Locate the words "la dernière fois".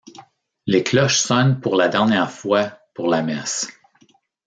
1.75-2.75